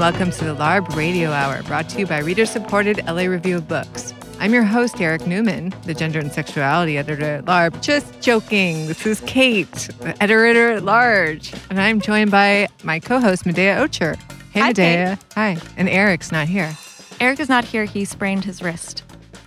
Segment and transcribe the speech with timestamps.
[0.00, 3.68] welcome to the LARB Radio Hour, brought to you by reader supported LA Review of
[3.68, 4.14] Books.
[4.38, 7.82] I'm your host, Eric Newman, the gender and sexuality editor at LARB.
[7.82, 8.86] Just joking.
[8.86, 11.52] This is Kate, the editor at large.
[11.68, 14.16] And I'm joined by my co host, Medaya Ocher.
[14.52, 15.20] Hey, Hi, Medaya.
[15.34, 15.58] Hi.
[15.76, 16.74] And Eric's not here.
[17.20, 17.84] Eric is not here.
[17.84, 19.02] He sprained his wrist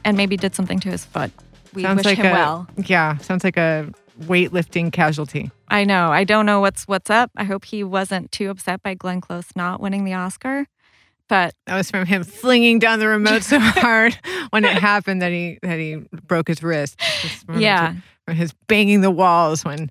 [0.06, 1.32] and maybe did something to his foot.
[1.74, 2.68] We sounds wish like him a, well.
[2.78, 3.92] Yeah, sounds like a
[4.22, 5.52] weightlifting casualty.
[5.68, 6.12] I know.
[6.12, 7.32] I don't know what's what's up.
[7.36, 10.68] I hope he wasn't too upset by Glenn Close not winning the Oscar.
[11.30, 14.18] But That was from him flinging down the remote so hard
[14.52, 15.96] when it happened that he that he
[16.28, 17.02] broke his wrist.
[17.46, 17.96] From- yeah,
[18.26, 19.90] from his banging the walls when.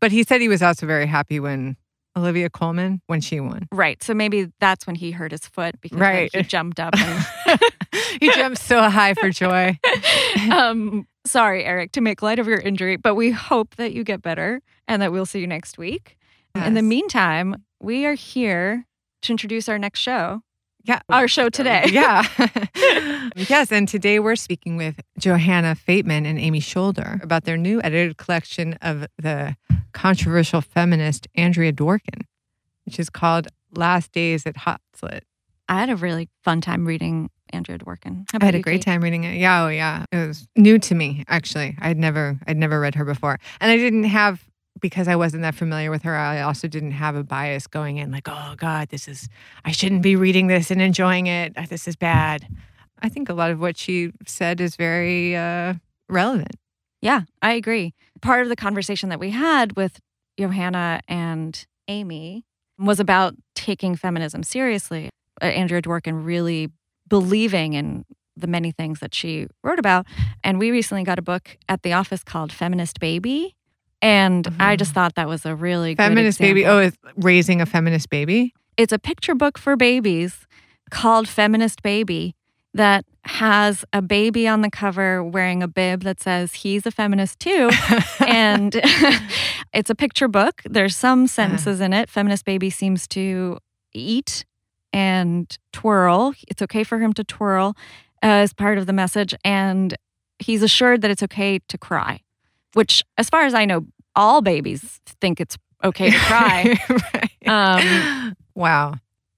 [0.00, 1.76] But he said he was also very happy when
[2.16, 3.68] Olivia Colman when she won.
[3.72, 4.02] right.
[4.02, 6.30] So maybe that's when he hurt his foot because Right.
[6.34, 6.94] he jumped up.
[6.96, 7.60] And,
[8.20, 9.78] he jumped so high for joy.
[10.50, 14.22] um, sorry, Eric, to make light of your injury, but we hope that you get
[14.22, 16.16] better and that we'll see you next week.
[16.54, 18.86] In the meantime, we are here
[19.22, 20.42] to introduce our next show,
[20.84, 21.00] Yeah.
[21.08, 21.86] our show today.
[21.90, 22.26] Yeah.
[23.36, 23.72] yes.
[23.72, 28.74] And today we're speaking with Johanna Fateman and Amy Scholder about their new edited collection
[28.82, 29.56] of the
[29.92, 32.22] controversial feminist Andrea Dworkin,
[32.84, 35.24] which is called Last Days at Hot Slit.
[35.68, 38.26] I had a really fun time reading Andrea Dworkin.
[38.38, 38.92] I had a great Kate?
[38.92, 39.36] time reading it.
[39.36, 40.04] Yeah, oh yeah.
[40.12, 41.76] It was new to me, actually.
[41.80, 43.38] I'd never I'd never read her before.
[43.60, 44.44] And I didn't have
[44.84, 48.12] because I wasn't that familiar with her, I also didn't have a bias going in
[48.12, 49.30] like, oh God, this is
[49.64, 51.54] I shouldn't be reading this and enjoying it.
[51.56, 52.46] Uh, This is bad.
[53.00, 55.72] I think a lot of what she said is very uh,
[56.10, 56.56] relevant.
[57.00, 57.94] Yeah, I agree.
[58.20, 60.00] Part of the conversation that we had with
[60.38, 62.44] Johanna and Amy
[62.78, 65.08] was about taking feminism seriously.
[65.40, 66.70] Uh, Andrea Dworkin really
[67.08, 68.04] believing in
[68.36, 70.04] the many things that she wrote about.
[70.42, 73.56] And we recently got a book at the office called Feminist Baby.
[74.04, 74.76] And I mm-hmm.
[74.76, 76.66] just thought that was a really good Feminist baby.
[76.66, 78.52] Oh, it's raising a feminist baby.
[78.76, 80.46] it's a picture book for babies
[80.90, 82.36] called Feminist Baby
[82.74, 87.38] that has a baby on the cover wearing a bib that says he's a feminist
[87.38, 87.70] too.
[88.26, 88.74] and
[89.72, 90.60] it's a picture book.
[90.66, 91.28] There's some uh-huh.
[91.28, 92.10] sentences in it.
[92.10, 93.58] Feminist Baby seems to
[93.94, 94.44] eat
[94.92, 96.34] and twirl.
[96.48, 97.74] It's okay for him to twirl
[98.22, 99.34] uh, as part of the message.
[99.44, 99.96] And
[100.38, 102.20] he's assured that it's okay to cry,
[102.74, 106.74] which, as far as I know, all babies think it's okay to cry.
[107.14, 107.48] Right.
[107.48, 108.94] Um, wow.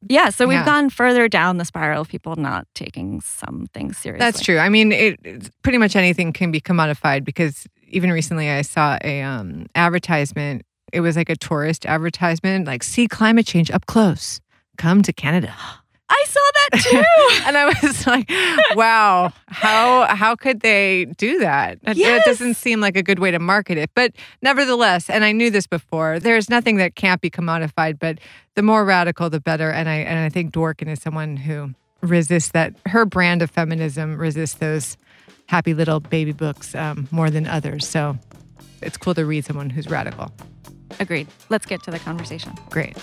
[0.08, 0.64] Yeah, so we've Yeah.
[0.64, 4.24] gone further down the spiral of people not taking some things seriously.
[4.24, 4.58] That's true.
[4.58, 8.98] I mean, it, it's pretty much anything can be commodified because even recently I saw
[9.02, 10.62] a um, advertisement.
[10.92, 14.40] It was like a tourist advertisement, like see climate change up close.
[14.78, 15.54] Come to Canada.
[16.08, 16.40] I saw
[16.70, 17.44] that too.
[17.46, 18.30] and I was like,
[18.76, 21.80] wow, how how could they do that?
[21.82, 22.24] That, that Yes.
[22.24, 23.90] doesn't seem like a good way to market it.
[23.94, 24.12] But
[24.42, 28.18] nevertheless, and I knew this before, there's nothing that can't be commodified, but
[28.54, 29.70] the more radical the better.
[29.70, 34.16] And I and I think Dworkin is someone who resists that her brand of feminism
[34.16, 34.96] resists those
[35.46, 37.86] happy little baby books um, more than others.
[37.86, 38.16] So
[38.80, 40.30] it's cool to read someone who's radical.
[41.00, 41.26] Agreed.
[41.48, 42.52] Let's get to the conversation.
[42.70, 42.96] Great.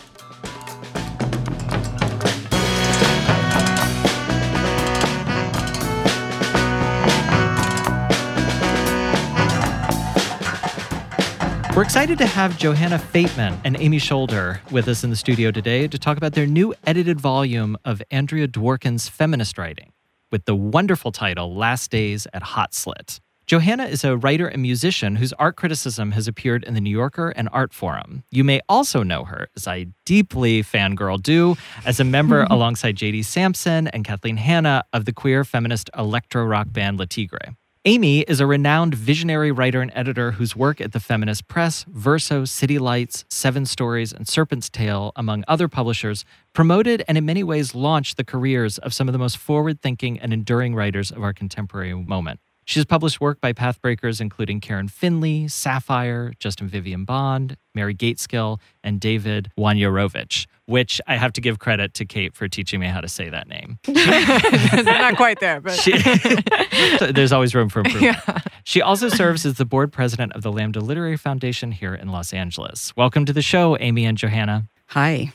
[11.75, 15.88] We're excited to have Johanna Fateman and Amy Scholder with us in the studio today
[15.88, 19.91] to talk about their new edited volume of Andrea Dworkin's feminist writing
[20.31, 23.19] with the wonderful title Last Days at Hot Slit.
[23.47, 27.29] Johanna is a writer and musician whose art criticism has appeared in the New Yorker
[27.29, 28.22] and Artforum.
[28.29, 31.56] You may also know her, as I deeply fangirl do,
[31.88, 36.67] as a member alongside JD Samson and Kathleen Hanna of the queer feminist electro rock
[36.72, 37.56] band Le Tigre.
[37.85, 42.45] Amy is a renowned visionary writer and editor whose work at the Feminist Press, Verso,
[42.45, 46.23] City Lights, Seven Stories, and Serpent's Tail, among other publishers,
[46.53, 50.17] promoted and in many ways launched the careers of some of the most forward thinking
[50.17, 52.39] and enduring writers of our contemporary moment.
[52.63, 58.62] She has published work by pathbreakers including Karen Finley, Sapphire, Justin Vivian Bond, Mary Gaitskill,
[58.81, 63.01] and David Wojnarowicz, which I have to give credit to Kate for teaching me how
[63.01, 63.80] to say that name.
[63.88, 65.92] Not quite there, but She,
[67.12, 68.18] there's always room for improvement.
[68.27, 68.39] yeah.
[68.63, 72.33] She also serves as the board president of the Lambda Literary Foundation here in Los
[72.33, 72.95] Angeles.
[72.95, 74.69] Welcome to the show, Amy and Johanna.
[74.88, 75.33] Hi.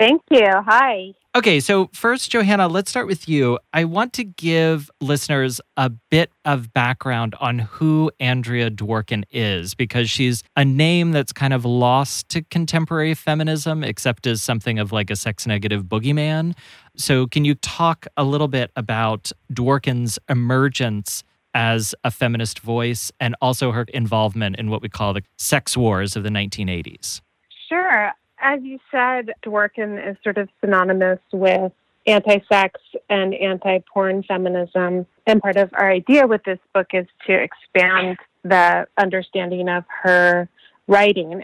[0.00, 0.46] Thank you.
[0.46, 1.12] Hi.
[1.36, 3.58] Okay, so first, Johanna, let's start with you.
[3.72, 10.08] I want to give listeners a bit of background on who Andrea Dworkin is because
[10.08, 15.10] she's a name that's kind of lost to contemporary feminism, except as something of like
[15.10, 16.54] a sex negative boogeyman.
[16.96, 23.34] So, can you talk a little bit about Dworkin's emergence as a feminist voice and
[23.42, 27.22] also her involvement in what we call the sex wars of the 1980s?
[27.68, 28.12] Sure.
[28.44, 31.72] As you said, Dworkin is sort of synonymous with
[32.06, 35.06] anti sex and anti porn feminism.
[35.26, 40.48] And part of our idea with this book is to expand the understanding of her
[40.86, 41.42] writing.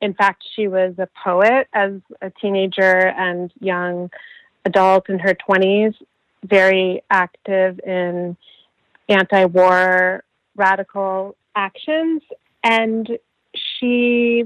[0.00, 1.92] In fact, she was a poet as
[2.22, 4.10] a teenager and young
[4.64, 5.94] adult in her 20s,
[6.44, 8.36] very active in
[9.10, 10.24] anti war
[10.56, 12.22] radical actions.
[12.64, 13.18] And
[13.54, 14.44] she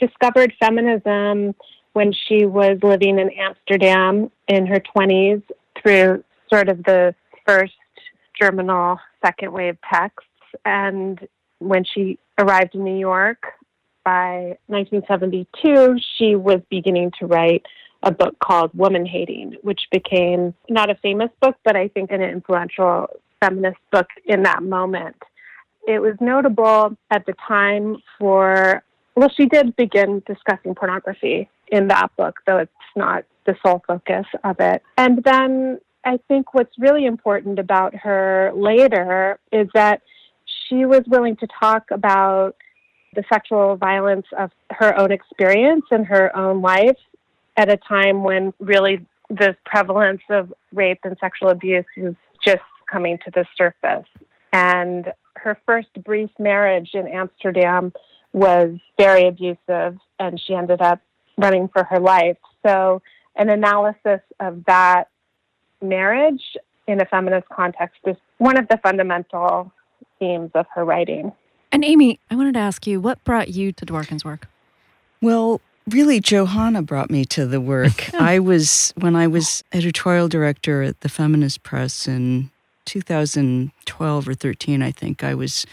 [0.00, 1.54] discovered feminism
[1.92, 5.42] when she was living in Amsterdam in her 20s
[5.80, 7.14] through sort of the
[7.46, 7.74] first
[8.40, 10.28] germinal second wave texts.
[10.64, 11.20] And
[11.58, 13.42] when she arrived in New York
[14.04, 17.64] by 1972, she was beginning to write
[18.02, 22.22] a book called Woman Hating, which became not a famous book, but I think an
[22.22, 23.08] influential
[23.40, 25.16] feminist book in that moment.
[25.86, 28.82] It was notable at the time for,
[29.16, 34.26] well, she did begin discussing pornography in that book, though it's not the sole focus
[34.44, 34.82] of it.
[34.96, 40.02] And then I think what's really important about her later is that
[40.68, 42.56] she was willing to talk about
[43.14, 46.96] the sexual violence of her own experience and her own life
[47.56, 52.14] at a time when really the prevalence of rape and sexual abuse is
[52.44, 54.06] just coming to the surface.
[54.52, 57.92] And her first brief marriage in Amsterdam
[58.32, 61.00] was very abusive, and she ended up
[61.36, 62.36] running for her life.
[62.64, 63.02] So,
[63.36, 65.08] an analysis of that
[65.80, 66.56] marriage
[66.86, 69.72] in a feminist context is one of the fundamental
[70.18, 71.32] themes of her writing.
[71.72, 74.48] And Amy, I wanted to ask you, what brought you to Dworkin's work?
[75.22, 78.12] Well, really, Johanna brought me to the work.
[78.20, 82.50] I was, when I was editorial director at the Feminist Press in
[82.86, 85.64] 2012 or 13, I think, I was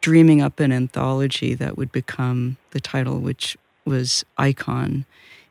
[0.00, 5.04] dreaming up an anthology that would become the title, which was Icon.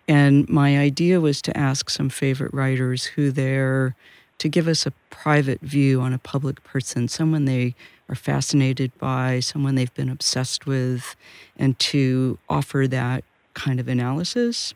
[0.07, 3.95] And my idea was to ask some favorite writers who they're
[4.37, 7.73] to give us a private view on a public person, someone they
[8.07, 11.15] are fascinated by, someone they've been obsessed with,
[11.57, 13.23] and to offer that
[13.55, 14.73] kind of analysis.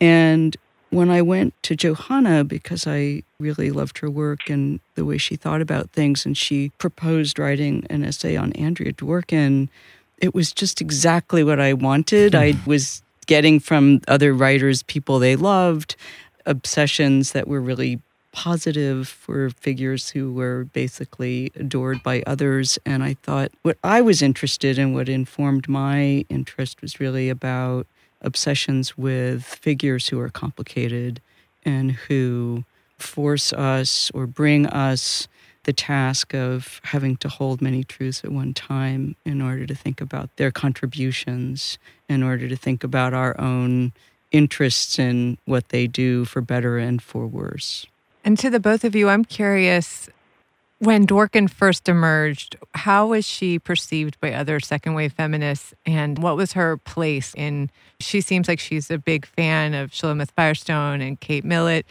[0.00, 0.56] And
[0.90, 5.36] when I went to Johanna, because I really loved her work and the way she
[5.36, 9.68] thought about things, and she proposed writing an essay on Andrea Dworkin,
[10.18, 12.34] it was just exactly what I wanted.
[12.34, 15.96] I was getting from other writers people they loved,
[16.46, 18.00] obsessions that were really
[18.32, 22.78] positive for figures who were basically adored by others.
[22.84, 27.86] And I thought what I was interested in, what informed my interest, was really about
[28.20, 31.20] obsessions with figures who are complicated
[31.64, 32.64] and who
[32.98, 35.28] force us or bring us
[35.64, 40.00] the task of having to hold many truths at one time in order to think
[40.00, 41.76] about their contributions,
[42.08, 43.92] in order to think about our own
[44.30, 47.86] interests in what they do for better and for worse.
[48.24, 50.08] And to the both of you, I'm curious
[50.78, 56.36] when Dworkin first emerged, how was she perceived by other second wave feminists and what
[56.36, 61.18] was her place in she seems like she's a big fan of Shulamith Firestone and
[61.18, 61.86] Kate Millett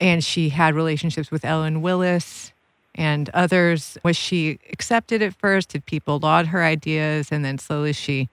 [0.00, 2.52] and she had relationships with Ellen Willis
[2.94, 3.98] and others.
[4.04, 5.70] Was she accepted at first?
[5.70, 7.32] Did people laud her ideas?
[7.32, 8.28] And then slowly she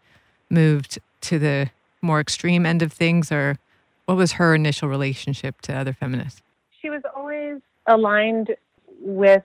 [0.50, 1.70] moved to the
[2.02, 3.32] more extreme end of things?
[3.32, 3.58] Or
[4.06, 6.42] what was her initial relationship to other feminists?
[6.82, 8.56] She was always aligned
[9.00, 9.44] with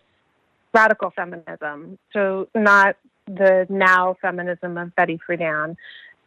[0.72, 2.96] radical feminism, so not
[3.26, 5.76] the now feminism of Betty Friedan.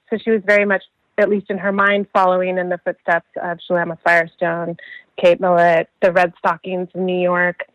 [0.09, 0.83] So she was very much,
[1.17, 4.77] at least in her mind, following in the footsteps of Shulamith Firestone,
[5.17, 7.65] Kate Millett, the Redstockings in New York,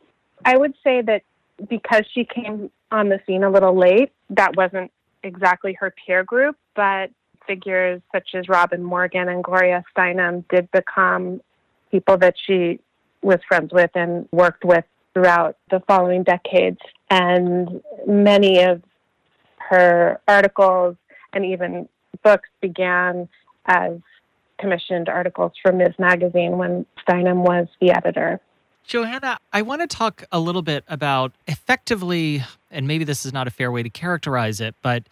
[0.45, 1.23] I would say that
[1.69, 4.91] because she came on the scene a little late, that wasn't
[5.23, 7.11] exactly her peer group, but
[7.47, 11.41] figures such as Robin Morgan and Gloria Steinem did become
[11.91, 12.79] people that she
[13.23, 14.85] was friends with and worked with
[15.19, 16.79] throughout the following decades.
[17.11, 18.83] And many of
[19.69, 20.97] her articles
[21.33, 21.89] and even
[22.23, 23.29] books began
[23.67, 23.99] as
[24.61, 25.95] commissioned articles for Ms.
[25.99, 28.41] Magazine when Steinem was the editor.
[28.85, 33.47] Johanna, I want to talk a little bit about effectively, and maybe this is not
[33.47, 35.03] a fair way to characterize it, but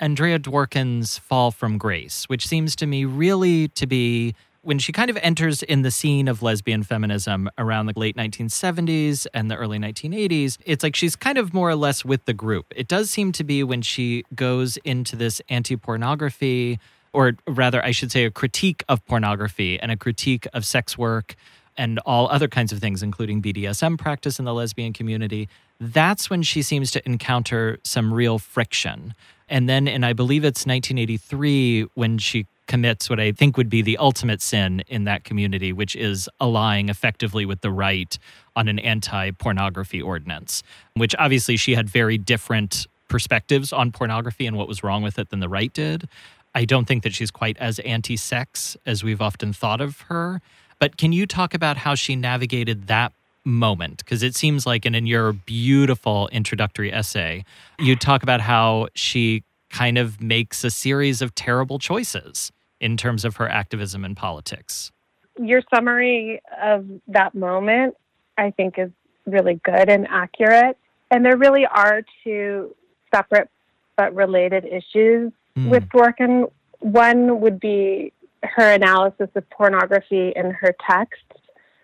[0.00, 5.08] Andrea Dworkin's fall from grace, which seems to me really to be when she kind
[5.08, 9.78] of enters in the scene of lesbian feminism around the late 1970s and the early
[9.78, 12.66] 1980s, it's like she's kind of more or less with the group.
[12.76, 16.78] It does seem to be when she goes into this anti pornography,
[17.12, 21.36] or rather, I should say, a critique of pornography and a critique of sex work
[21.76, 25.48] and all other kinds of things, including BDSM practice in the lesbian community,
[25.80, 29.14] that's when she seems to encounter some real friction.
[29.48, 33.82] And then and I believe it's 1983, when she commits what I think would be
[33.82, 38.16] the ultimate sin in that community, which is allying effectively with the right
[38.54, 40.62] on an anti pornography ordinance,
[40.94, 45.30] which obviously she had very different perspectives on pornography and what was wrong with it
[45.30, 46.08] than the right did.
[46.54, 50.40] I don't think that she's quite as anti sex as we've often thought of her.
[50.78, 53.12] But can you talk about how she navigated that
[53.44, 53.98] moment?
[53.98, 57.44] Because it seems like, and in your beautiful introductory essay,
[57.80, 63.24] you talk about how she kind of makes a series of terrible choices in terms
[63.24, 64.90] of her activism in politics.
[65.38, 67.94] Your summary of that moment,
[68.36, 68.90] I think, is
[69.26, 70.76] really good and accurate.
[71.10, 72.74] And there really are two
[73.14, 73.48] separate
[73.96, 75.70] but related issues mm.
[75.70, 76.50] with Dworkin.
[76.80, 81.24] One would be her analysis of pornography in her texts,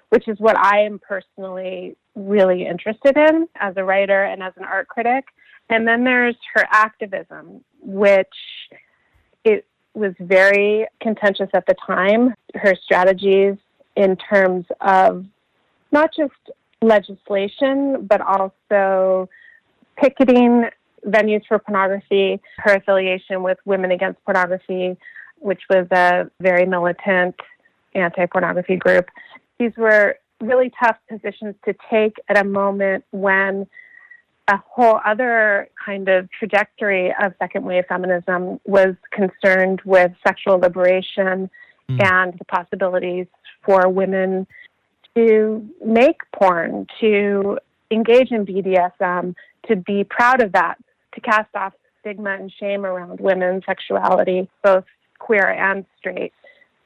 [0.08, 4.64] which is what I am personally really interested in as a writer and as an
[4.64, 5.26] art critic.
[5.68, 8.26] And then there's her activism, which
[9.96, 12.34] was very contentious at the time.
[12.54, 13.56] Her strategies
[13.96, 15.24] in terms of
[15.90, 16.34] not just
[16.82, 19.28] legislation, but also
[19.96, 20.66] picketing
[21.06, 24.96] venues for pornography, her affiliation with Women Against Pornography,
[25.38, 27.36] which was a very militant
[27.94, 29.08] anti pornography group.
[29.58, 33.66] These were really tough positions to take at a moment when
[34.48, 41.50] a whole other kind of trajectory of second wave feminism was concerned with sexual liberation
[41.88, 42.04] mm.
[42.04, 43.26] and the possibilities
[43.64, 44.46] for women
[45.16, 47.58] to make porn, to
[47.90, 49.34] engage in BDSM,
[49.66, 50.76] to be proud of that,
[51.14, 54.84] to cast off stigma and shame around women's sexuality, both
[55.18, 56.32] queer and straight.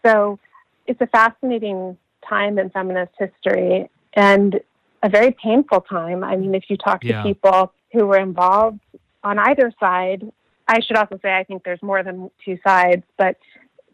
[0.04, 0.38] So
[0.86, 4.60] it's a fascinating time in feminist history and
[5.02, 6.22] a very painful time.
[6.24, 8.80] I mean, if you talk to people who were involved
[9.22, 10.30] on either side,
[10.68, 13.36] I should also say I think there's more than two sides, but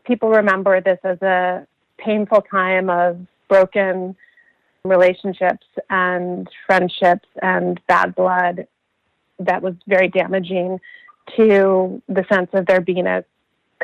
[0.04, 1.66] people remember this as a
[1.98, 4.16] painful time of broken
[4.84, 8.66] relationships and friendships and bad blood
[9.38, 10.80] that was very damaging
[11.36, 13.24] to the sense of there being a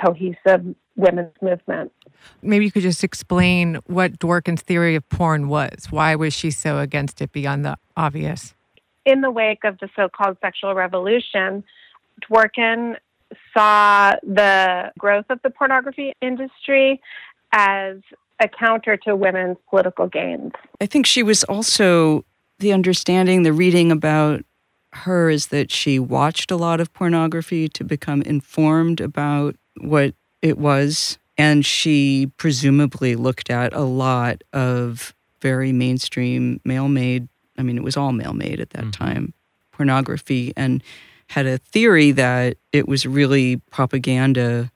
[0.00, 1.92] cohesive women's movement.
[2.42, 5.87] Maybe you could just explain what Dworkin's theory of porn was.
[5.90, 8.54] Why was she so against it beyond the obvious?
[9.04, 11.64] In the wake of the so called sexual revolution,
[12.22, 12.96] Dworkin
[13.54, 17.00] saw the growth of the pornography industry
[17.52, 17.96] as
[18.40, 20.52] a counter to women's political gains.
[20.80, 22.25] I think she was also
[22.58, 24.44] the understanding, the reading about
[24.92, 30.58] her is that she watched a lot of pornography to become informed about what it
[30.58, 31.18] was.
[31.38, 37.84] And she presumably looked at a lot of very mainstream male made, I mean, it
[37.84, 38.90] was all male made at that mm-hmm.
[38.90, 39.34] time,
[39.72, 40.82] pornography, and
[41.28, 44.70] had a theory that it was really propaganda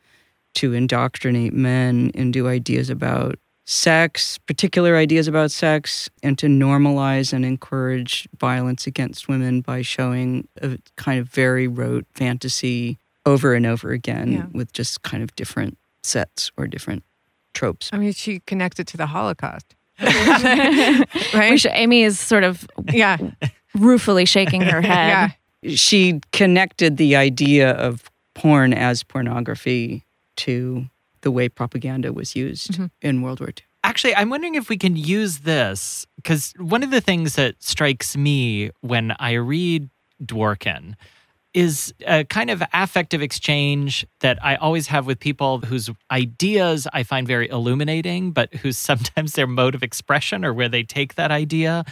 [0.54, 7.44] to indoctrinate men into ideas about sex, particular ideas about sex, and to normalize and
[7.44, 13.90] encourage violence against women by showing a kind of very rote fantasy over and over
[13.90, 14.46] again yeah.
[14.52, 17.02] with just kind of different sets or different
[17.52, 17.90] tropes.
[17.92, 19.74] I mean, she connected to the Holocaust.
[20.00, 21.50] right?
[21.50, 23.16] Which Amy is sort of yeah
[23.74, 25.32] ruefully shaking her head.
[25.62, 25.74] Yeah.
[25.74, 30.04] She connected the idea of porn as pornography
[30.36, 30.86] to
[31.22, 32.86] the way propaganda was used mm-hmm.
[33.00, 33.64] in World War II.
[33.82, 38.16] Actually, I'm wondering if we can use this because one of the things that strikes
[38.16, 39.88] me when I read
[40.22, 40.94] Dworkin
[41.56, 47.02] is a kind of affective exchange that I always have with people whose ideas I
[47.02, 51.32] find very illuminating, but whose sometimes their mode of expression or where they take that
[51.32, 51.84] idea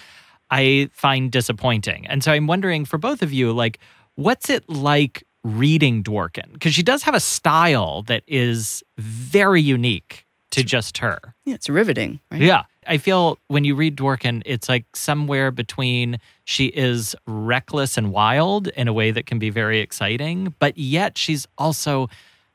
[0.51, 2.07] I find disappointing.
[2.07, 3.81] And so I'm wondering for both of you, like,
[4.15, 10.25] what's it like reading Dworkin because she does have a style that is very unique
[10.53, 11.19] to just her.
[11.45, 12.21] Yeah, it's riveting.
[12.31, 12.41] Right?
[12.41, 12.63] Yeah.
[12.87, 18.69] I feel when you read Dworkin, it's like somewhere between she is reckless and wild
[18.69, 22.09] in a way that can be very exciting, but yet she's also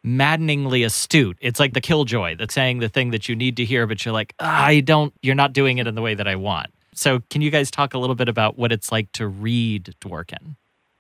[0.04, 1.38] maddeningly astute.
[1.42, 4.14] It's like the killjoy that's saying the thing that you need to hear, but you're
[4.14, 6.68] like, ah, I don't, you're not doing it in the way that I want.
[6.94, 10.56] So, can you guys talk a little bit about what it's like to read Dworkin?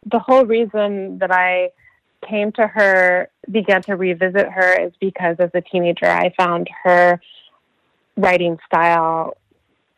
[0.05, 1.71] the whole reason that I
[2.27, 7.21] came to her, began to revisit her, is because as a teenager, I found her
[8.19, 9.37] writing style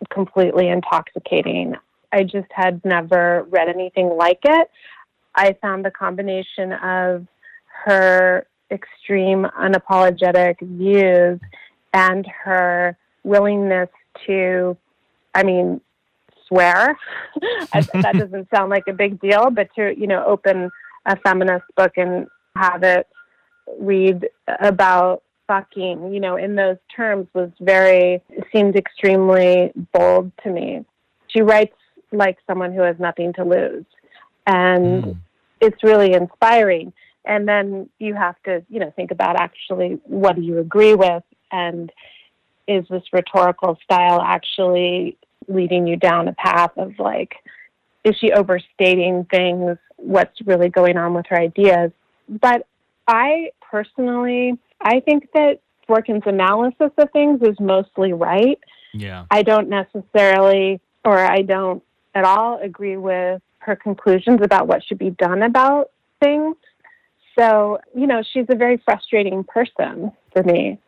[0.09, 1.75] completely intoxicating.
[2.11, 4.69] I just had never read anything like it.
[5.35, 7.25] I found the combination of
[7.85, 11.39] her extreme unapologetic views
[11.93, 13.89] and her willingness
[14.27, 14.77] to,
[15.33, 15.81] I mean,
[16.47, 16.97] swear.
[17.73, 20.69] that doesn't sound like a big deal, but to, you know, open
[21.05, 23.07] a feminist book and have it
[23.79, 24.27] read
[24.59, 28.21] about fucking, you know, in those terms was very,
[28.53, 30.85] seemed extremely bold to me.
[31.27, 31.75] She writes
[32.13, 33.85] like someone who has nothing to lose.
[34.47, 35.17] And Mm.
[35.59, 36.93] it's really inspiring.
[37.25, 41.23] And then you have to, you know, think about actually what do you agree with
[41.51, 41.91] and
[42.67, 45.17] is this rhetorical style actually
[45.49, 47.35] leading you down a path of like,
[48.05, 49.77] is she overstating things?
[49.97, 51.91] What's really going on with her ideas?
[52.29, 52.65] But
[53.07, 58.59] I personally, I think that Dworkin's analysis of things is mostly right.
[58.93, 59.25] Yeah.
[59.31, 61.83] I don't necessarily, or I don't
[62.13, 66.55] at all agree with her conclusions about what should be done about things.
[67.37, 70.79] So, you know, she's a very frustrating person for me.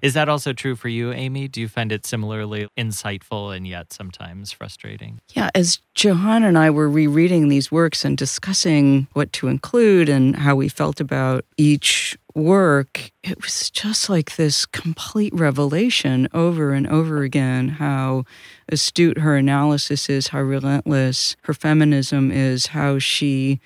[0.00, 1.48] Is that also true for you, Amy?
[1.48, 5.20] Do you find it similarly insightful and yet sometimes frustrating?
[5.34, 10.36] Yeah, as Johanna and I were rereading these works and discussing what to include and
[10.36, 16.86] how we felt about each work, it was just like this complete revelation over and
[16.86, 18.24] over again how
[18.68, 23.60] astute her analysis is, how relentless her feminism is, how she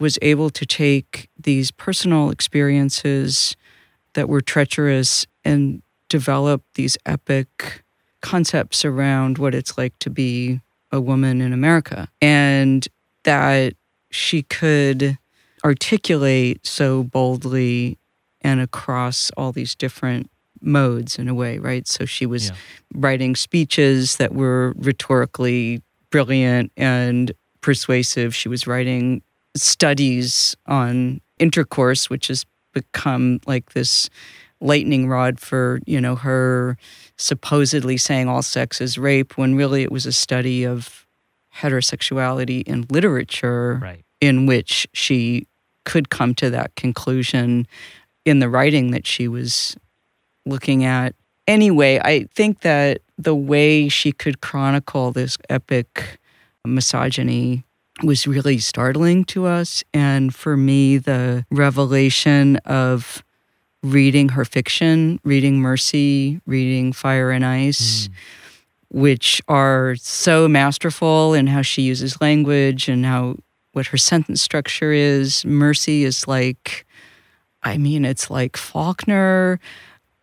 [0.00, 3.56] was able to take these personal experiences
[4.14, 7.82] that were treacherous and develop these epic
[8.20, 12.08] concepts around what it's like to be a woman in America.
[12.20, 12.86] And
[13.24, 13.74] that
[14.10, 15.18] she could
[15.64, 17.98] articulate so boldly
[18.44, 21.88] and across all these different modes in a way, right?
[21.88, 22.54] So she was Yeah.
[22.94, 28.34] writing speeches that were rhetorically brilliant and persuasive.
[28.36, 29.22] She was writing
[29.56, 34.08] studies on intercourse, which has become like this
[34.60, 36.76] lightning rod for, you know, her
[37.16, 41.06] supposedly saying all sex is rape when really it was a study of
[41.54, 44.04] heterosexuality in literature Right.
[44.20, 45.46] in which she
[45.84, 47.66] could come to that conclusion
[48.24, 49.76] in the writing that she was
[50.46, 51.14] looking at.
[51.46, 56.18] Anyway, I think that the way she could chronicle this epic
[56.64, 57.64] misogyny
[58.02, 59.84] was really startling to us.
[59.92, 63.22] And for me, the revelation of
[63.82, 69.00] reading her fiction, reading Mercy, reading Fire and Ice, hmm.
[69.00, 73.36] which are so masterful in how she uses language and how
[73.72, 75.44] what her sentence structure is.
[75.44, 76.86] Mercy is like,
[77.64, 79.58] I mean, it's like Faulkner.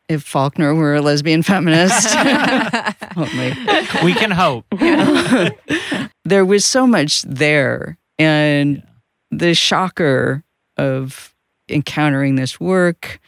[0.07, 2.05] If Faulkner were a lesbian feminist,
[4.03, 4.65] we can hope.
[6.25, 7.97] there was so much there.
[8.19, 8.83] And
[9.31, 10.43] the shocker
[10.77, 11.33] of
[11.69, 13.19] encountering this work,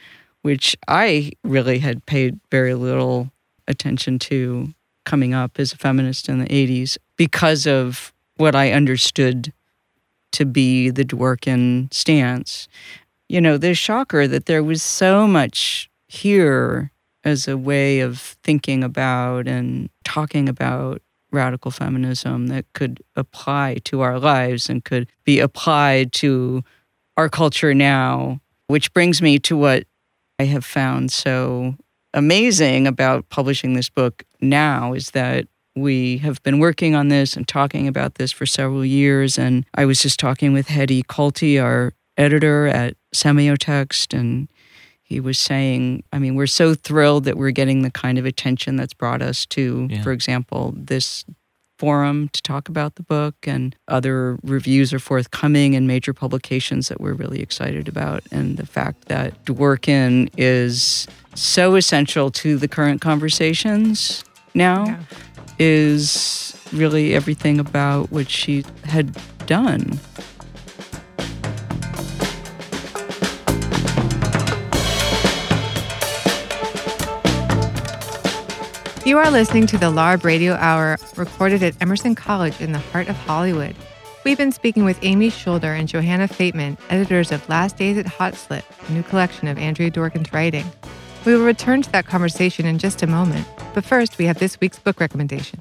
[0.42, 3.30] which I really had paid very little
[3.66, 4.74] attention to
[5.04, 9.52] coming up as a feminist in the 80s because of what I understood
[10.32, 12.68] to be the Dworkin stance.
[13.28, 16.92] You know, the shocker that there was so much here
[17.24, 21.00] as a way of thinking about and talking about
[21.32, 26.62] radical feminism that could apply to our lives and could be applied to
[27.16, 29.84] our culture now, which brings me to what
[30.38, 31.74] I have found so
[32.12, 37.46] amazing about publishing this book now is that we have been working on this and
[37.46, 39.38] talking about this for several years.
[39.38, 44.48] And I was just talking with Hedy Coulty, our editor at Semiotext, and
[45.02, 48.76] he was saying, I mean, we're so thrilled that we're getting the kind of attention
[48.76, 50.02] that's brought us to, Yeah.
[50.02, 51.24] for example, this
[51.78, 57.00] forum to talk about the book, and other reviews are forthcoming in major publications that
[57.00, 58.22] we're really excited about.
[58.30, 64.24] And the fact that Dworkin is so essential to the current conversations
[64.54, 64.96] now Yeah.
[65.58, 69.98] is really everything about what she had done.
[79.04, 83.10] You are listening to the LARB Radio Hour, recorded at Emerson College in the heart
[83.10, 83.76] of Hollywood.
[84.24, 88.34] We've been speaking with Amy Scholder and Johanna Fateman, editors of Last Days at Hot
[88.34, 90.64] Slit, a new collection of Andrea Dworkin's writing.
[91.26, 94.58] We will return to that conversation in just a moment, but first we have this
[94.58, 95.60] week's book recommendation.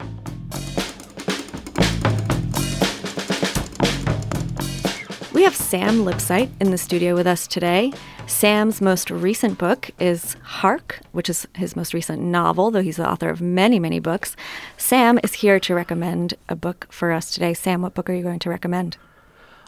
[5.44, 7.92] We have Sam Lipsyte in the studio with us today.
[8.28, 13.10] Sam's most recent book is Hark, which is his most recent novel, though he's the
[13.10, 14.38] author of many, many books.
[14.78, 17.54] Sam is here to recommend a book for us today.
[17.54, 18.96] Sam, what book are you going to recommend?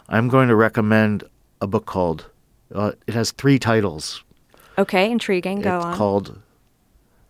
[0.08, 1.24] I'm going to recommend
[1.60, 2.30] a book called,
[2.74, 4.24] uh, it has three titles.
[4.78, 5.60] Okay, intriguing.
[5.60, 5.90] Go it's on.
[5.90, 6.40] It's called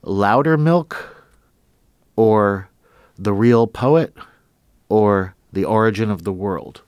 [0.05, 0.97] Loudermilk,
[2.15, 2.69] or
[3.19, 4.15] The Real Poet,
[4.89, 6.83] or The Origin of the World.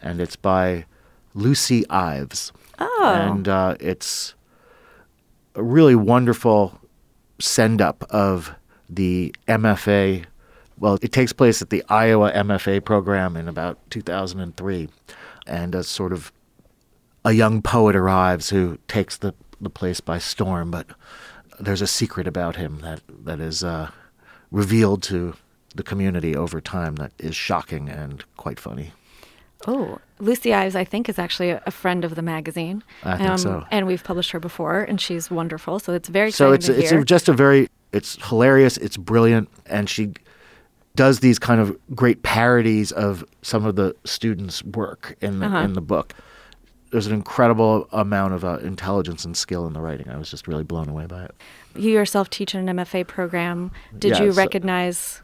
[0.00, 0.86] And it's by
[1.34, 2.52] Lucy Ives.
[2.78, 4.34] oh, And uh, it's
[5.54, 6.80] a really wonderful
[7.40, 8.54] send up of
[8.88, 10.24] the MFA.
[10.78, 14.88] Well, it takes place at the Iowa MFA program in about 2003.
[15.46, 16.32] And a sort of
[17.24, 20.86] a young poet arrives who takes the, the place by storm, but
[21.60, 23.90] there's a secret about him that, that is uh,
[24.50, 25.34] revealed to
[25.74, 28.92] the community over time that is shocking and quite funny.
[29.66, 32.82] Oh, Lucy Ives, I think, is actually a, a friend of the magazine.
[33.04, 33.64] I think so.
[33.70, 35.78] And we've published her before, and she's wonderful.
[35.78, 39.88] So it's very so it's it's a, just a very it's hilarious it's brilliant and
[39.88, 40.12] she
[40.96, 45.58] does these kind of great parodies of some of the students work in the, Uh-huh.
[45.58, 46.12] in the book
[46.90, 50.46] there's an incredible amount of uh, intelligence and skill in the writing i was just
[50.48, 51.34] really blown away by it
[51.76, 53.70] you yourself teach in an MFA program.
[53.98, 55.22] Did Yeah, you so- recognize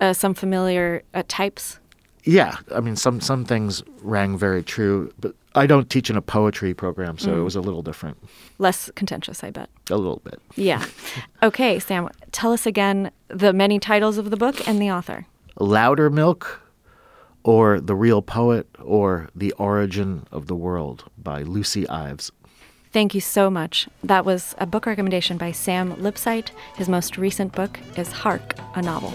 [0.00, 1.78] uh, some familiar uh, types?
[2.24, 6.22] Yeah i mean some some things rang very true but i don't teach in a
[6.22, 7.38] poetry program so Mm.
[7.38, 8.16] it was a little different
[8.58, 9.68] Less contentious, I bet.
[9.90, 10.84] a little bit Yeah.
[11.42, 15.26] Okay, Sam, tell us again the many titles of the book and the author.
[15.58, 16.58] loudermilk
[17.42, 22.30] or the real poet or the origin of the world by lucy ives
[22.92, 23.88] Thank you so much.
[24.04, 26.50] That was a book recommendation by Sam Lipsyte.
[26.76, 29.14] His most recent book is Hark, a novel.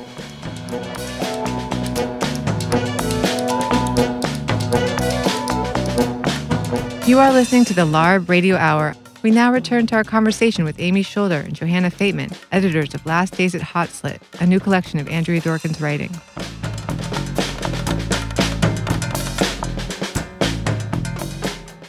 [7.08, 8.93] You are listening to the LARB Radio Hour.
[9.24, 13.38] We now return to our conversation with Amy Scholder and Johanna Fateman, editors of Last
[13.38, 16.12] Days at Hot Slit, a new collection of Andrea Dworkin's writing.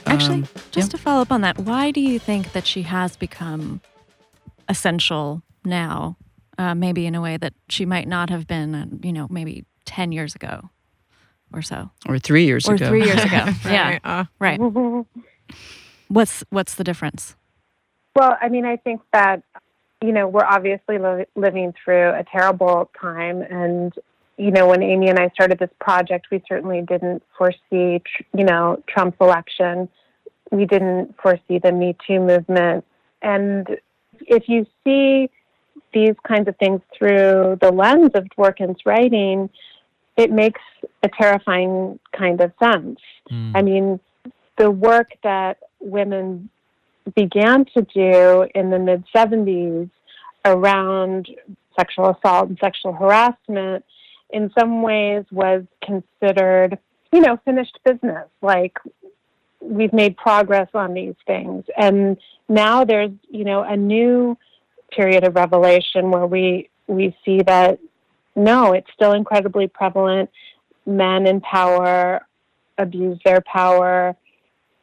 [0.07, 3.17] Actually, Um, just to follow up on that, why do you think that she has
[3.17, 3.81] become
[4.69, 6.17] essential now?
[6.57, 9.65] Uh, maybe in a way that she might not have been, uh, you know, maybe
[9.85, 10.71] 10 years ago
[11.53, 11.91] or so.
[12.09, 12.89] or three years Or ago.
[12.89, 13.45] three years ago.
[13.65, 13.89] yeah.
[13.91, 14.61] Right, uh, Right.
[16.09, 17.37] What's what's the difference?
[18.17, 19.43] Well, I mean, I think that,
[20.03, 23.43] you know, we're obviously li- living through a terrible time.
[23.43, 23.93] And,
[24.39, 28.45] you know, when Amy and I started this project, we certainly didn't foresee, tr- you
[28.45, 29.89] know, Trump's election.
[30.51, 32.85] We didn't foresee the Me Too movement.
[33.21, 33.69] And
[34.21, 35.29] if you see
[35.93, 39.51] these kinds of things through the lens of Dworkin's writing,
[40.19, 40.61] it makes
[41.05, 42.99] a terrifying kind of sense.
[43.31, 43.53] Hmm.
[43.55, 44.01] I mean,
[44.59, 46.51] the work that women
[47.15, 49.89] began to do in the mid 70s
[50.45, 51.29] around
[51.79, 53.85] sexual assault and sexual harassment
[54.31, 56.79] in some ways was considered,
[57.13, 58.27] you know, finished business.
[58.43, 58.77] Like
[59.61, 61.65] we've made progress on these things.
[61.77, 64.37] And now there's, you know, a new
[64.91, 67.79] period of revelation where we we see that
[68.39, 70.31] no, it's still incredibly prevalent.
[70.87, 72.27] Men in power
[72.79, 74.17] abuse their power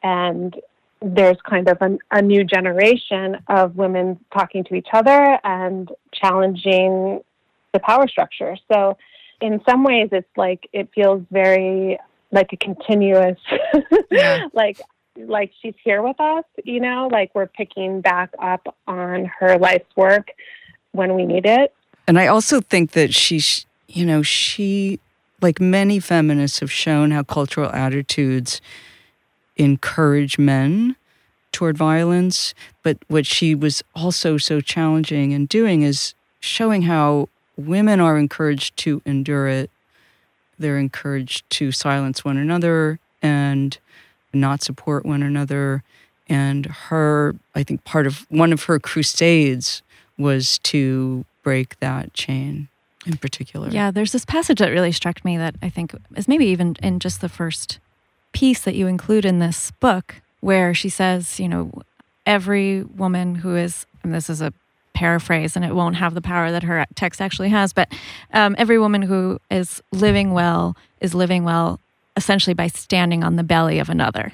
[0.03, 0.55] and
[1.01, 7.21] there's kind of an, a new generation of women talking to each other and challenging
[7.73, 8.57] the power structure.
[8.71, 8.97] So,
[9.41, 11.99] in some ways, it's like it feels very
[12.31, 13.37] like a continuous,
[14.11, 14.47] Yeah.
[14.53, 14.79] like
[15.17, 16.45] like she's here with us.
[16.63, 20.29] You know, like we're picking back up on her life's work
[20.91, 21.73] when we need it.
[22.07, 24.99] And I also think that she's, you know, she,
[25.41, 28.61] like many feminists, have shown how cultural attitudes
[29.57, 30.95] encourage men
[31.51, 32.53] toward violence.
[32.83, 38.77] But what she was also so challenging in doing is showing how women are encouraged
[38.77, 39.71] to endure it.
[40.59, 43.77] They're encouraged to silence one another and
[44.33, 45.83] not support one another.
[46.27, 49.81] And her, I think part of one of her crusades
[50.17, 52.67] was to break that chain
[53.05, 53.69] in particular.
[53.69, 56.99] Yeah, there's this passage that really struck me that I think is maybe even in
[56.99, 57.77] just the first
[58.33, 61.71] piece that you include in this book, where she says, you know,
[62.25, 64.51] every woman who is, and this is a
[64.95, 67.93] paraphrase and it won't have the power that her text actually has, but
[68.33, 71.79] um, every woman who is living well is living well
[72.17, 74.33] essentially by standing on the belly of another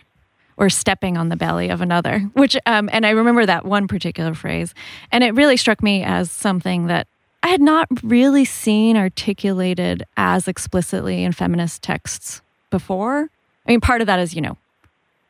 [0.57, 4.33] or stepping on the belly of another which um, and i remember that one particular
[4.33, 4.73] phrase
[5.11, 7.07] and it really struck me as something that
[7.43, 13.29] i had not really seen articulated as explicitly in feminist texts before
[13.65, 14.57] i mean part of that is you know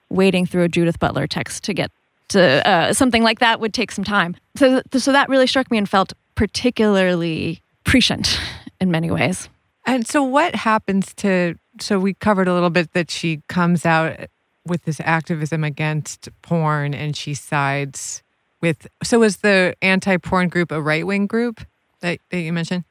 [0.10, 1.92] wading through a judith butler text to get
[2.28, 5.78] to uh, something like that would take some time so, so that really struck me
[5.78, 8.40] and felt particularly prescient
[8.80, 9.50] in many ways
[9.86, 11.56] And so, what happens to?
[11.80, 14.30] So, we covered a little bit that she comes out
[14.66, 18.22] with this activism against porn and she sides
[18.62, 18.88] with.
[19.04, 21.62] So, was the anti porn group a right wing group
[22.02, 22.84] that, that you mentioned?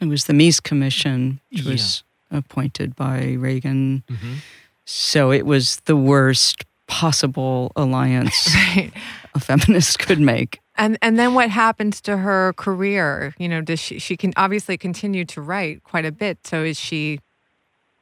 [0.00, 1.72] It was the Meese Commission, which Yeah.
[1.72, 4.02] was appointed by Reagan.
[4.10, 4.36] Mhm.
[4.84, 8.48] So it was the worst possible alliance
[9.34, 10.58] a feminist could make.
[10.76, 13.34] And and then what happens to her career?
[13.38, 16.38] You know, does she she can obviously continue to write quite a bit.
[16.46, 17.20] So is she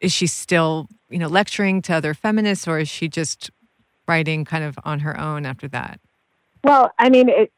[0.01, 3.51] is she still, you know, lecturing to other feminists or is she just
[4.09, 6.01] writing kind of on her own after that?
[6.65, 7.53] Well, I mean, it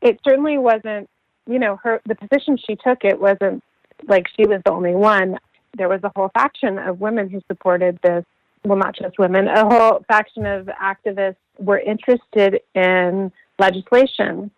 [0.00, 1.08] it certainly wasn't,
[1.46, 3.04] you know, her the position she took.
[3.04, 3.62] It wasn't
[4.06, 5.38] like she was the only one.
[5.76, 8.24] There was a whole faction of women who supported this.
[8.64, 9.48] Well, not just women.
[9.48, 14.50] A whole faction of activists were interested in legislation,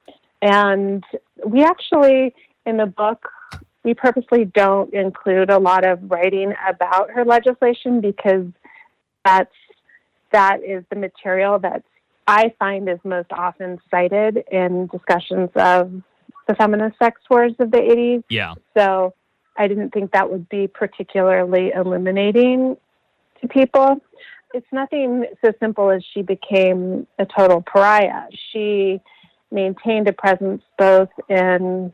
[0.42, 1.05] and
[1.44, 3.29] we actually, in the book,
[3.87, 8.46] we purposely don't include a lot of writing about her legislation because
[9.25, 9.55] that's
[10.33, 11.85] that is the material that
[12.27, 15.92] I find is most often cited in discussions of
[16.49, 18.25] the feminist sex wars of the 80s.
[18.29, 18.55] Yeah.
[18.77, 19.14] So
[19.57, 22.77] I didn't think that would be particularly illuminating
[23.40, 24.01] to people.
[24.53, 28.25] It's nothing so simple as she became a total pariah.
[28.53, 29.01] She
[29.53, 31.92] maintained a presence both in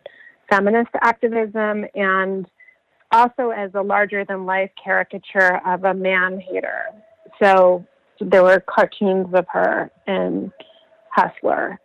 [0.53, 2.47] feminist activism and
[3.11, 6.85] also as a larger than life caricature of a man hater.
[7.43, 7.87] So
[8.21, 10.53] there were cartoons of her in
[11.11, 11.81] Hustler.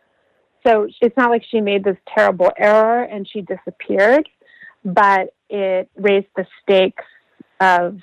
[0.65, 4.27] So it's not like she made this terrible error and she disappeared,
[4.83, 7.05] but it raised the stakes
[7.61, 7.99] of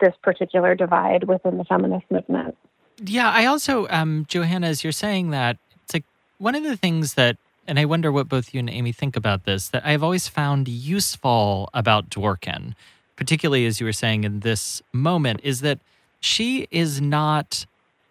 [0.00, 2.56] this particular divide within the feminist movement.
[3.04, 6.04] Yeah, I also, um, Johanna, as you're saying that, it's like
[6.38, 7.36] one of the things that,
[7.72, 10.68] and I wonder what both you and Amy think about this, that I've always found
[10.68, 12.74] useful about Dworkin,
[13.16, 15.78] particularly as you were saying in this moment, is that
[16.20, 17.64] she is not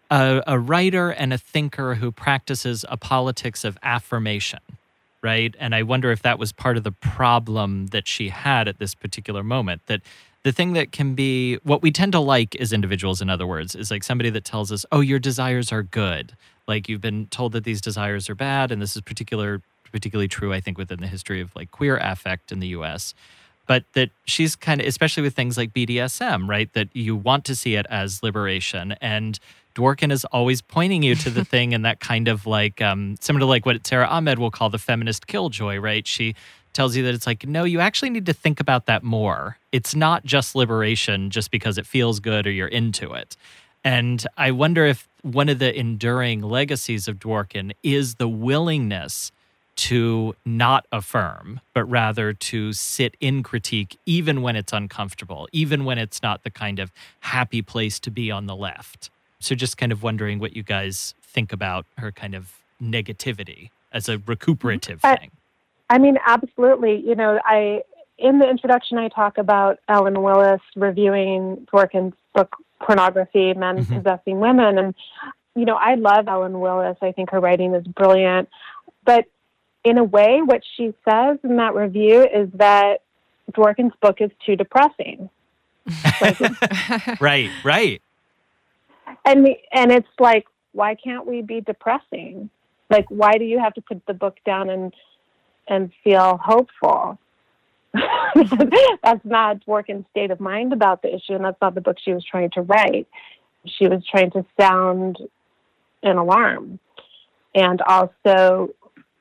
[0.10, 4.62] a, a writer and a thinker who practices a politics of affirmation
[5.22, 5.56] right?
[5.60, 8.96] And I wonder if that was part of the problem that she had at this
[8.96, 9.84] particular moment.
[9.86, 10.02] That
[10.42, 13.76] the thing that can be what we tend to like as individuals, in other words,
[13.76, 16.34] is like somebody that tells us, oh, your desires are good.
[16.72, 18.72] Like you've been told that these desires are bad.
[18.72, 22.54] And this is particular particularly true, I think, within the history of like queer affect
[22.54, 23.14] in the US.
[23.68, 26.72] But that she's kind of, especially with things like BDSM, right?
[26.72, 28.94] That you want to see it as liberation.
[29.02, 29.38] And
[29.76, 33.42] Dworkin is always pointing you to the thing and that kind of like um, similar
[33.42, 36.08] to like what Sara Ahmed will call the feminist killjoy, right?
[36.08, 36.36] She
[36.72, 39.58] tells you that it's like, no, you actually need to think about that more.
[39.74, 43.36] It's not just liberation just because it feels good or you're into it.
[43.84, 49.32] And I wonder if one of the enduring legacies of Dworkin is the willingness
[49.78, 55.98] to not affirm, but rather to sit in critique, even when it's uncomfortable, even when
[55.98, 56.92] it's not the kind of
[57.22, 59.10] happy place to be on the left.
[59.40, 64.08] So just kind of wondering what you guys think about her kind of negativity as
[64.08, 65.32] a recuperative thing.
[65.90, 67.02] I mean, absolutely.
[67.06, 67.82] You know, I
[68.18, 73.98] in the introduction I talk about Ellen Willis reviewing Dworkin's book Pornography, Men mm-hmm.
[73.98, 74.78] Possessing Women.
[74.78, 74.96] And,
[75.56, 76.98] you know, I love Ellen Willis.
[77.02, 78.50] I think her writing is brilliant.
[79.06, 79.26] But
[79.84, 83.02] in a way, what she says in that review is that
[83.52, 85.30] Dworkin's book is too depressing.
[86.22, 86.40] Like,
[87.22, 88.02] right, right
[89.26, 92.50] and and it's like why can't we be depressing
[92.90, 94.94] like why do you have to put the book down and
[95.68, 97.20] and feel hopeful
[99.04, 102.14] that's not Dworkin's state of mind about the issue and that's not the book she
[102.14, 103.08] was trying to write
[103.66, 105.18] she was trying to sound
[106.04, 106.80] an alarm
[107.54, 108.70] and also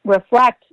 [0.05, 0.65] reflect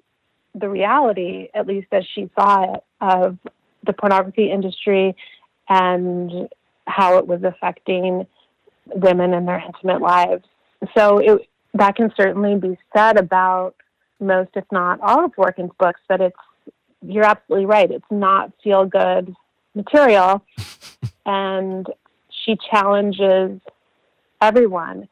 [0.55, 3.37] the reality at least as she saw it of
[3.85, 5.15] the pornography industry
[5.69, 6.49] and
[6.87, 8.25] how it was affecting
[8.87, 10.45] women in their intimate lives.
[10.95, 13.75] So it, that can certainly be said about
[14.19, 15.99] most, if not all, of Dworkin's books.
[16.07, 16.37] But it's
[17.01, 17.89] you're absolutely right.
[17.89, 19.35] It's not feel good
[19.75, 20.43] material,
[21.25, 21.87] and
[22.45, 23.59] she challenges
[24.41, 25.07] everyone.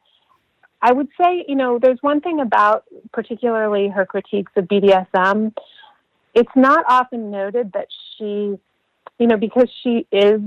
[0.82, 5.54] I would say, you know, there's one thing about particularly her critiques of BDSM.
[6.34, 8.58] It's not often noted that she,
[9.18, 10.40] you know, because she is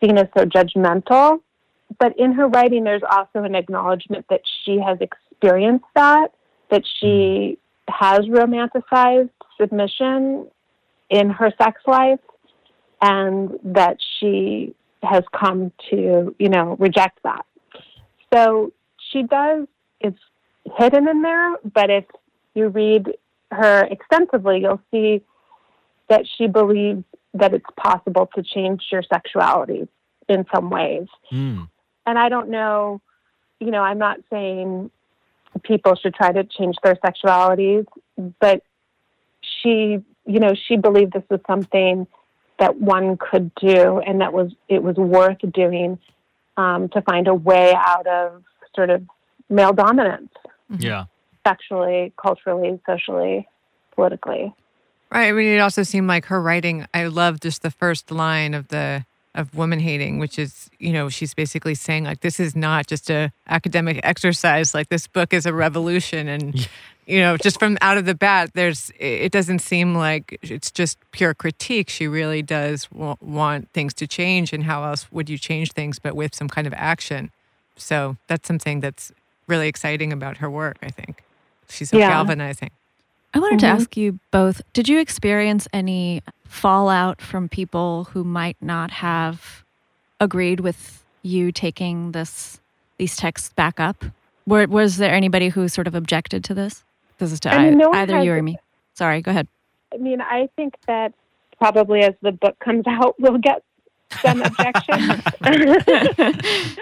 [0.00, 1.40] seen as so judgmental,
[1.98, 6.28] but in her writing, there's also an acknowledgement that she has experienced that,
[6.70, 7.94] that she hmm.
[7.94, 10.48] has romanticized submission
[11.10, 12.20] in her sex life,
[13.00, 17.46] and that she has come to, you know, reject that.
[18.32, 18.72] So
[19.10, 19.66] she does,
[20.00, 20.18] it's
[20.76, 22.04] hidden in there, but if
[22.54, 23.16] you read
[23.52, 25.22] her extensively, you'll see
[26.08, 29.86] that she believes that it's possible to change your sexuality
[30.28, 31.06] in some ways.
[31.32, 31.68] Mm
[32.08, 33.02] and I don't know,
[33.60, 34.90] you know, I'm not saying
[35.62, 37.84] people should try to change their sexualities,
[38.40, 38.62] but
[39.42, 42.06] she, you know, she believed this was something
[42.58, 45.98] that one could do and that was it was worth doing
[46.56, 48.42] um, to find a way out of
[48.74, 49.02] sort of
[49.48, 50.30] male dominance,
[50.78, 51.04] Yeah.
[51.46, 53.48] sexually, culturally, socially,
[53.94, 54.52] politically.
[55.10, 55.28] Right.
[55.28, 56.86] I mean, it also seemed like her writing.
[56.92, 59.06] I love just the first line of the
[59.38, 63.08] of woman hating, which is, you know, she's basically saying like this is not just
[63.10, 64.74] a academic exercise.
[64.74, 66.68] Like this book is a revolution, and
[67.06, 68.90] you know, just from out of the bat, there's.
[68.98, 71.88] It doesn't seem like it's just pure critique.
[71.88, 75.98] She really does wa- want things to change, and how else would you change things
[75.98, 77.30] but with some kind of action?
[77.76, 79.12] So that's something that's
[79.46, 80.76] really exciting about her work.
[80.82, 81.22] I think
[81.68, 82.10] she's so Yeah.
[82.10, 82.70] galvanizing.
[83.38, 83.70] I wanted to Mhm.
[83.80, 89.62] ask you both did you experience any fallout from people who might not have
[90.18, 92.60] agreed with you taking this
[92.96, 94.04] these texts back up?
[94.44, 96.82] Were, was there anybody who sort of objected to this?
[97.18, 98.58] This is to I mean, no either you or me.
[98.94, 99.46] Sorry, go ahead.
[99.94, 101.12] I mean, I think that
[101.58, 103.62] probably as the book comes out, we'll get
[104.20, 105.22] some objections.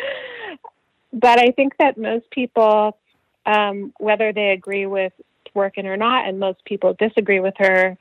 [1.13, 2.97] but I think that most people,
[3.45, 5.13] um, whether they agree with
[5.57, 7.97] Dworkin or not, and most people disagree with her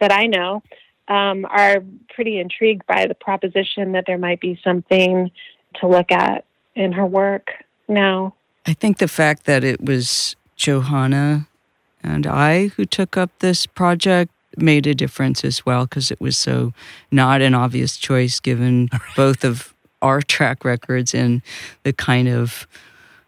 [0.00, 0.62] that I know,
[1.08, 1.82] um, are
[2.14, 5.30] pretty intrigued by the proposition that there might be something
[5.80, 7.50] to look at in her work
[7.88, 8.34] now.
[8.66, 11.46] I think the fact that it was Johanna
[12.02, 16.36] and I who took up this project made a difference as well because it was
[16.36, 16.72] so
[17.10, 21.42] not an obvious choice given both of our track records and
[21.82, 22.66] the kind of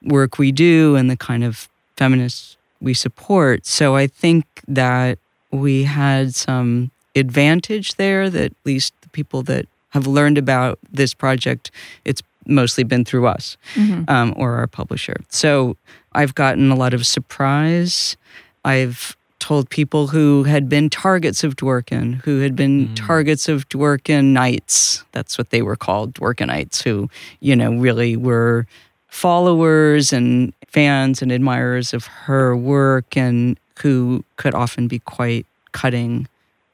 [0.03, 3.67] work we do and the kind of feminists we support.
[3.67, 5.19] So I think that
[5.51, 11.15] we had some advantage there that at least the people that have learned about this
[11.15, 11.71] project,
[12.05, 14.09] it's mostly been through us Mhm.
[14.09, 15.17] um, or our publisher.
[15.29, 15.77] So
[16.13, 18.17] I've gotten a lot of surprise.
[18.65, 22.97] I've told people who had been targets of Dworkin, who had been Mm.
[22.97, 25.05] targets of Dworkinites.
[25.13, 27.09] That's what they were called, Dworkinites, who,
[27.41, 28.67] you know, really were
[29.09, 36.29] followers and fans and admirers of her work and who could often be quite cutting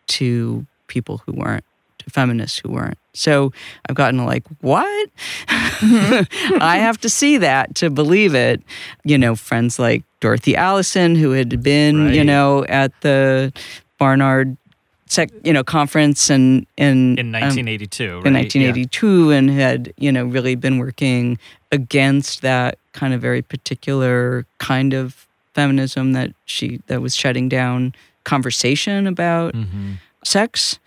[0.06, 1.64] to people who weren't,
[1.98, 2.98] to feminists who weren't.
[3.14, 3.52] So
[3.88, 5.10] I've gotten like, what?
[5.48, 8.62] I have to see that to believe it.
[9.04, 13.52] You know, friends like Dorothy Allison, who had been, you know, at the
[13.98, 14.56] Barnard
[15.06, 18.26] sec, you know, conference and in In um, 1982, right?
[18.26, 21.38] in 1982 and had you know really been working
[21.70, 27.94] against that kind of very particular kind of feminism that she that was shutting down
[28.24, 29.62] conversation about Yeah.
[29.64, 29.94] Mhm.
[30.24, 30.78] sex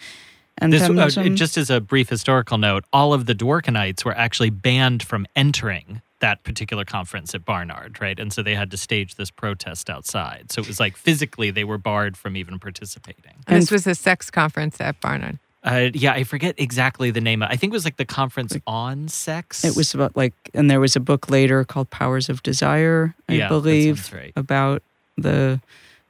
[0.58, 1.36] and This, uh, feminism.
[1.36, 6.02] just as a brief historical note, all of the Dworkinites were actually banned from entering
[6.20, 8.20] that particular conference at Barnard, right?
[8.20, 10.52] And so they had to stage this protest outside.
[10.52, 13.36] So it was like physically they were barred from even participating.
[13.46, 15.38] And- this was a sex conference at Barnard.
[15.63, 17.43] Uh, yeah, I forget exactly the name.
[17.43, 19.65] I think it was like the conference on sex.
[19.65, 23.34] it was about like and there was a book later called powers of desire i
[23.34, 24.32] yeah, believe right.
[24.36, 24.82] about
[25.17, 25.60] the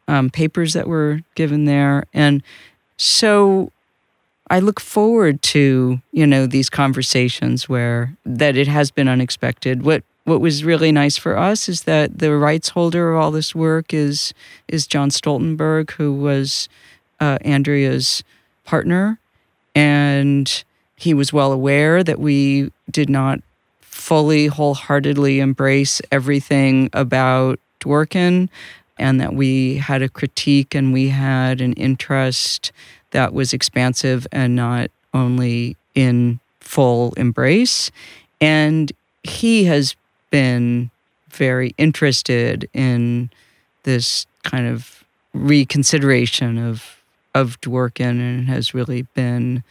[0.08, 2.06] um, papers that were given there.
[2.14, 2.42] And
[2.98, 3.72] so
[4.50, 9.84] I look forward to, you know, these conversations where that it has been unexpected.
[9.84, 13.56] What what was really nice for us is that the rights holder of all this
[13.56, 14.34] work is
[14.68, 16.68] is John Stoltenberg, who was
[17.20, 18.24] uh, Andrea's
[18.66, 19.20] partner,
[19.78, 20.64] and
[20.96, 23.42] he was well aware that we did not
[23.80, 28.50] fully wholeheartedly embrace everything about Dworkin
[28.98, 32.72] and that we had a critique and we had an interest
[33.12, 37.92] that was expansive and not only in full embrace.
[38.42, 39.96] And he has
[40.32, 40.90] been
[41.30, 43.30] very interested in
[43.84, 46.97] this kind of reconsideration of
[47.42, 49.64] of Dworkin and has really been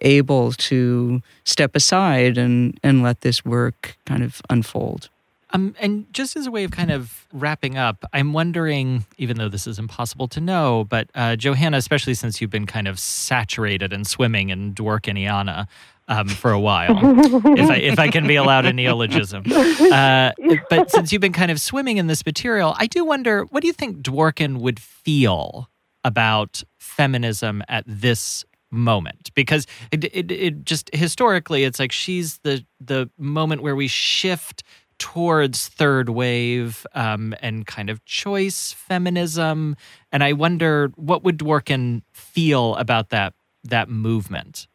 [0.00, 5.08] able to step aside and and let this work kind of unfold.
[5.50, 9.48] Um, and just as a way of kind of wrapping up, I'm wondering, even though
[9.48, 13.90] this is impossible to know, but uh, Johanna, especially since you've been kind of saturated
[13.94, 15.66] and swimming in Dworkiniana
[16.06, 16.98] um, for a while,
[17.58, 20.32] if I if I can be allowed a neologism, uh,
[20.68, 23.68] but since you've been kind of swimming in this material, I do wonder, what do
[23.68, 25.70] you think Dworkin would feel
[26.04, 29.30] about feminism at this moment.
[29.34, 34.62] Because it, it, it just historically it's like she's the the moment where we shift
[34.98, 39.76] towards third wave um, and kind of choice feminism.
[40.12, 43.34] And i wonder what would dworkin feel about that
[43.64, 44.66] that movement?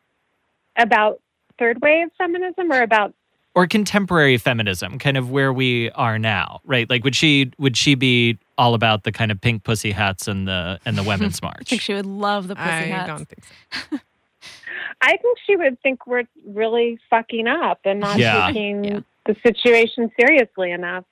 [0.78, 1.22] About
[1.60, 3.14] third wave feminism or about
[3.56, 7.94] or contemporary feminism kind of where we are now right like would she would she
[7.96, 11.58] be all about the kind of pink pussy hats and the and the women's march?
[11.62, 13.08] I think she would love the pussy I hats.
[13.08, 13.44] don't think
[13.92, 13.98] so.
[15.02, 18.48] I think she would think we're really fucking up and not Yeah.
[18.48, 19.00] taking Yeah.
[19.26, 21.04] the situation seriously enough.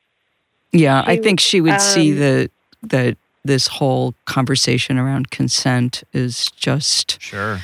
[0.72, 2.52] Yeah, I think she would see um, that
[2.84, 7.60] that this whole conversation around consent is just Sure.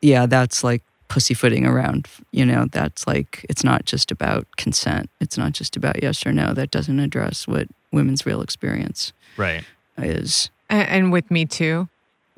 [0.00, 2.08] yeah, that's like pussyfooting around.
[2.32, 5.10] You know, that's like it's not just about consent.
[5.20, 6.52] It's not just about yes or no.
[6.54, 9.64] That doesn't address what women's real experience Right.
[9.98, 10.50] is.
[10.68, 11.88] And, and with me too,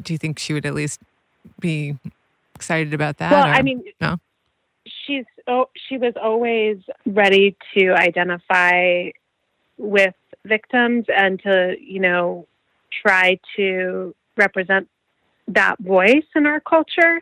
[0.03, 1.01] do you think she would at least
[1.61, 1.97] be
[2.55, 3.31] excited about that?
[3.33, 4.19] Well, or- I mean, no?
[5.07, 9.11] she's oh, she was always ready to identify
[9.79, 10.15] with
[10.45, 12.47] victims and to you know
[13.03, 14.89] try to represent
[15.49, 17.21] that voice in our culture.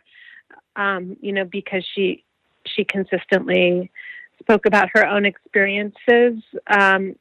[0.77, 2.23] Um, you know, because she
[2.65, 3.91] she consistently
[4.39, 7.15] spoke about her own experiences, um,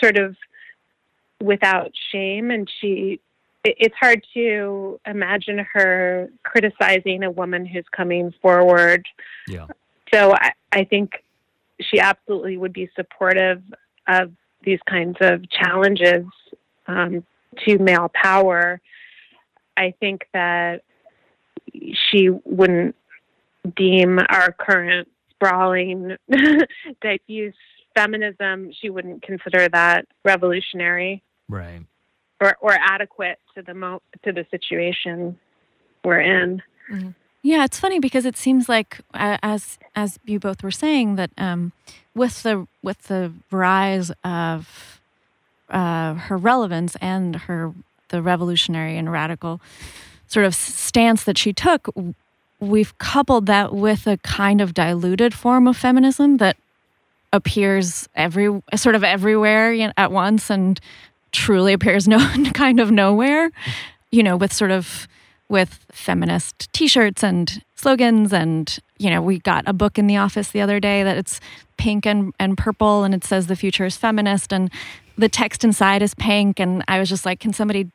[0.00, 0.36] sort of
[1.42, 3.20] without shame, and she.
[3.64, 9.02] it- It's hard to imagine her criticizing a woman who's coming forward
[9.48, 9.66] Yeah.
[10.12, 11.08] so I, I think
[11.80, 13.62] she absolutely would be supportive
[14.06, 14.32] of
[14.62, 16.24] these kinds of challenges
[16.86, 17.24] um,
[17.64, 18.80] to male power.
[19.76, 20.82] I think that
[22.10, 22.94] she wouldn't
[23.76, 26.16] deem our current sprawling,
[27.02, 27.54] diffuse
[27.94, 31.80] feminism, she wouldn't consider that revolutionary Right.
[32.40, 35.38] or, or adequate to the mo- to the situation
[36.04, 36.62] we're in.
[37.42, 41.30] Yeah, it's funny because it seems like, uh, as as you both were saying, that
[41.38, 41.72] um,
[42.14, 45.00] with the with the rise of
[45.70, 47.72] uh, her relevance and her
[48.08, 49.60] the revolutionary and radical
[50.28, 51.88] sort of stance that she took,
[52.60, 56.56] we've coupled that with a kind of diluted form of feminism that
[57.32, 60.80] appears every sort of everywhere at once and
[61.32, 62.18] truly appears no
[62.54, 63.50] kind of nowhere.
[64.10, 65.06] You know, with sort of
[65.48, 70.50] with feminist t-shirts and slogans and you know we got a book in the office
[70.50, 71.40] the other day that it's
[71.78, 74.70] pink and, and purple and it says the future is feminist and
[75.16, 77.90] the text inside is pink and i was just like can somebody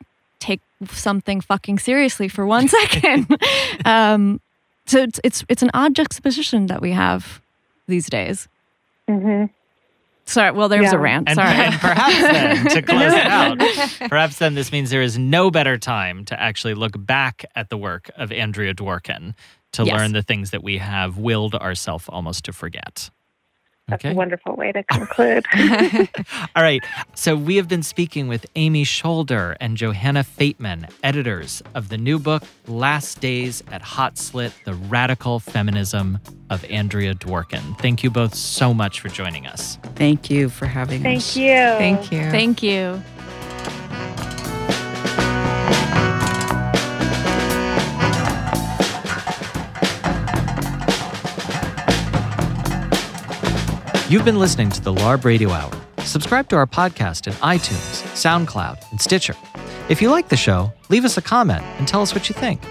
[0.48, 3.26] take something fucking seriously for one second
[3.86, 4.40] um,
[4.86, 7.42] so it's, it's it's an odd juxtaposition that we have
[7.88, 8.48] these days
[9.08, 9.46] hmm
[10.26, 11.02] sorry well there's a Yeah.
[11.02, 13.58] rant And, sorry and perhaps then, to close it out,
[14.10, 17.78] perhaps then this means there is no better time to actually look back at the
[17.78, 19.34] work of Andrea Dworkin
[19.74, 19.94] to Yes.
[19.94, 23.10] learn the things that we have willed ourselves almost to forget.
[23.88, 25.46] That's a wonderful way to conclude.
[26.56, 26.82] All right.
[27.16, 32.18] So we have been speaking with Amy Scholder and Johanna Fateman, editors of the new
[32.18, 36.20] book, Last Days at Hot Slit The Radical Feminism
[36.50, 37.78] of Andrea Dworkin.
[37.80, 39.78] Thank you both so much for joining us.
[39.96, 41.34] Thank you for having us.
[41.34, 41.52] Thank you.
[41.54, 42.32] Thank you.
[42.32, 43.04] thank you
[54.14, 55.72] You've been listening to the LARB Radio Hour.
[56.04, 59.36] Subscribe to our podcast in iTunes, SoundCloud, and Stitcher.
[59.90, 62.62] If you like the show, leave us a comment and tell us what you think.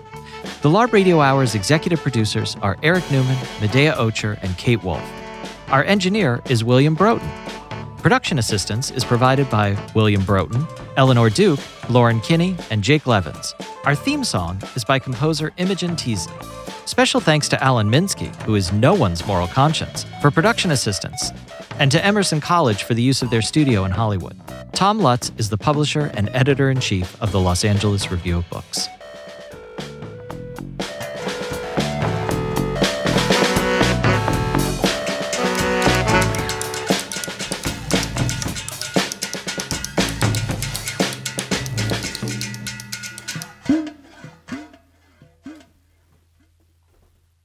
[0.62, 5.03] The LARB Radio Hour's executive producers are Eric Newman, Medaya Ocher, and Kate Wolf.
[5.66, 7.28] Our engineer is William Broughton.
[7.99, 10.64] Production assistance is provided by William Broughton,
[10.97, 11.59] Eleanor Duke,
[11.90, 13.53] Lauren Kinney, and Jake Levins.
[13.84, 16.36] Our theme song is by composer Imogen Teasley.
[16.93, 21.30] Special thanks to Alan Minsky, who is no one's moral conscience, for production assistance,
[21.78, 24.38] and to Emerson College for the use of their studio in Hollywood.
[24.74, 28.51] Tom Lutz is the publisher and editor in chief of the Los Angeles Review of
[28.51, 28.88] Books.